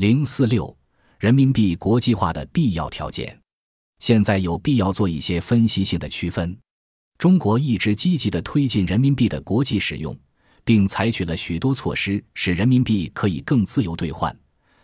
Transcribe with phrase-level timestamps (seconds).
[0.00, 0.74] 零四六，
[1.18, 3.38] 人民币国际化的必要条件。
[3.98, 6.56] 现在有必要做一些分析性的区分。
[7.18, 10.18] 中国一直积极地推进人民币的国际使用，
[10.64, 14.34] 并采取了许多措施，使人民币可以更自由兑换。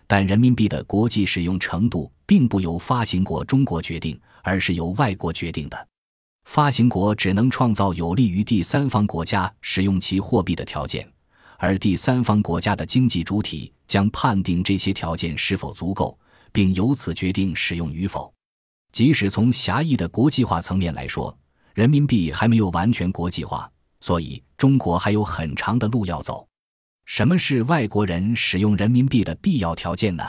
[0.07, 5.89] 但人民币的国际使用程度并不由发行国中国决定，而是由外国决定的。
[6.45, 11.11] 发行国只能创造有利于第三方国家使用其货币的条件，
[11.59, 16.19] 而第三方国家的经济主体将判定这些条件是否足够，
[16.53, 18.33] 并由此决定使用与否。
[18.93, 21.37] 即使从狭义的国际化层面来说，
[21.75, 26.47] 人民币还没有完全国际化，所以中国还有很长的路要走。
[27.05, 30.25] 什么是外国人使用人民币的必要条件呢？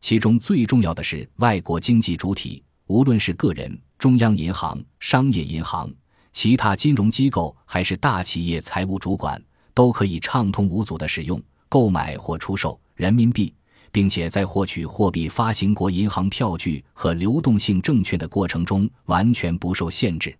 [0.00, 5.92] 其中最重要的是，外国经济主体，无论是个人、中央银行、商业银行、
[6.32, 9.40] 其他金融机构，还是大企业财务主管，
[9.80, 13.54] 都可以畅通无阻地使用、购买或出售人民币。
[13.92, 20.36] 并且在获取货币发行国银行票据和流动性证券的过程中完全不受限制。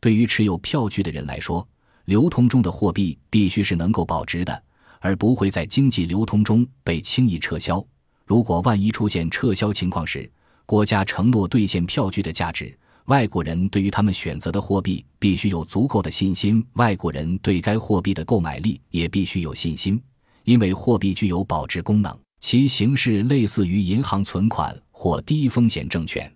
[0.00, 1.66] 对于持有票据的人来说，
[2.04, 4.62] 流通中的货币必须是能够保值的，
[5.00, 7.84] 而不会在经济流通中被轻易撤销。
[8.24, 10.30] 如果万一出现撤销情况时，
[10.66, 20.00] 国家承诺兑现票据的价值，外国人对于他们选择的货币必须有足够的信心，外国人对该货币的购买力也必须有信心，
[20.44, 22.18] 因为货币具有保值功能。
[22.40, 26.30] 其形式类似于银行存款或低风险证券，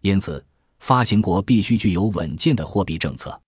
[0.00, 0.42] 因此
[0.78, 3.38] 发行国必须具有稳健的货币政策，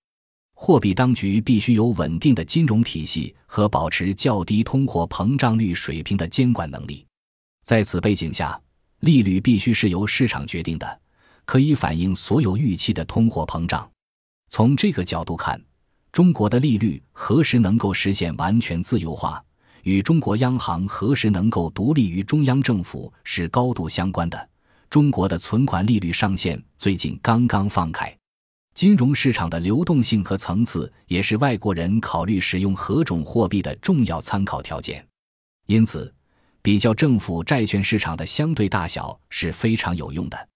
[0.54, 7.06] 货币当局必须有稳定的金融体系和保持较低通货膨胀率水平的监管能力。
[7.64, 8.60] 在此背景下，
[9.00, 11.00] 利率必须是由市场决定的，
[11.44, 13.90] 可以反映所有预期的通货膨胀。
[14.48, 15.60] 从这个角度看，
[16.12, 19.42] 中国的利率何时能够实现完全自由化？
[19.82, 24.48] 与中国央行何时能够独立于中央政府是高度相关的。
[24.88, 28.16] 中国的存款利率上限最近刚刚放开，
[28.74, 35.04] 金融市场的流动性和层次也是外国人考虑使用何种货币的重要参考条件。
[35.66, 36.14] 因此，
[36.62, 40.48] 比较政府债券市场的相对大小是非常有用的。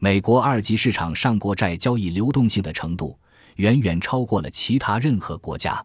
[0.00, 3.18] 美国二级市场上国债交易流动性的程度
[3.56, 5.84] 远远超过了其他任何国家。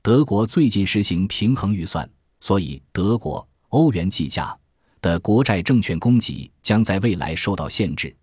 [0.00, 2.08] 德国最近实行平衡预算。
[2.40, 4.56] 所以，德国、欧元计价
[5.00, 8.16] 的国债证券供给将在未来受到限制，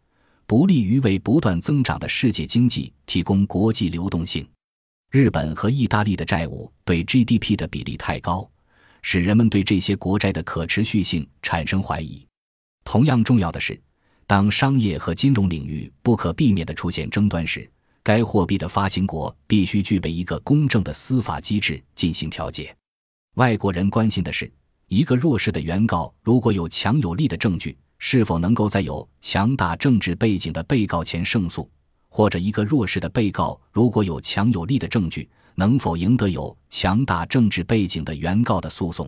[0.47, 4.47] 不利于为不断增长的世界经济提供国际流动性。
[5.11, 8.49] 日本和意大利的债务对 GDP 的比例太高，
[9.01, 12.25] 使人们对这些国债的可持续性产生怀疑。
[12.85, 13.77] 同样重要的是，
[14.27, 17.69] 当商业和金融领域不可避免地出现争端时，
[18.01, 22.75] 该货币的发行国必须具备一个公正的司法机制进行调解。
[23.35, 24.51] 外国人关心的是，
[24.87, 31.69] 一个弱势的原告如果有强有力的证据，是否能够在有强大政治背景的被告前胜诉；
[32.09, 39.07] 或者一个弱势的被告如果有强有力的证据，能否赢得有强大政治背景的原告的诉讼？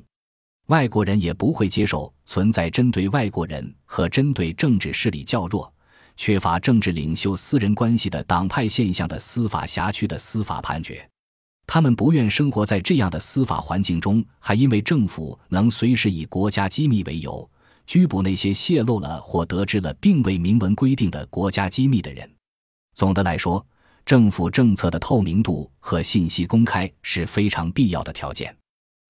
[0.68, 5.72] 外国人也不会接受存在针对外国人和针对政治势力较弱、
[6.18, 11.08] 缺乏政治领袖私人关系的党派现象的司法辖区的司法判决。
[11.66, 17.50] 他们不愿生活在这样的司法环境中，还因为政府能随时以国家机密为由
[17.86, 22.30] 拘捕那些泄露了或得知了并未明文规定的国家机密的人。
[22.94, 23.66] 总的来说，
[24.06, 28.54] 政府政策的透明度和信息公开是非常必要的条件。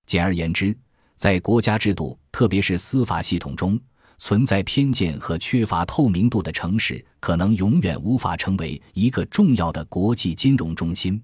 [0.05, 0.75] 简而言之，
[1.17, 3.79] 在国家制度，特别是司法系统中
[4.19, 11.21] 存在偏见和缺乏透明度的城市，可能永远无法成为一个重要的国际金融中心。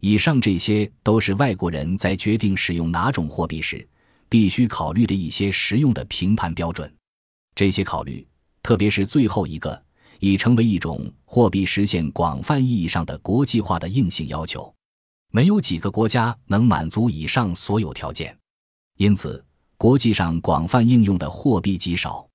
[0.00, 3.86] 以上这些都是外国人在决定使用哪种货币时
[4.28, 6.92] 必须考虑的一些实用的评判标准。
[7.54, 8.26] 这些考虑，
[8.62, 9.82] 特别是最后一个，
[10.20, 14.72] 已成为一种货币实现广泛意义上的国际化的硬性要求。
[15.32, 18.36] 没有几个国家能满足以上所有条件，
[18.96, 19.44] 因此
[19.76, 22.28] 国际上广泛应用的货币极少。